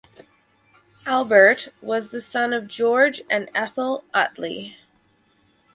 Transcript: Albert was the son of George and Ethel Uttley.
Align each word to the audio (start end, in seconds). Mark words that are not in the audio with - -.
Albert 1.05 1.69
was 1.79 2.09
the 2.09 2.21
son 2.21 2.53
of 2.53 2.67
George 2.67 3.21
and 3.29 3.47
Ethel 3.53 4.03
Uttley. 4.15 4.75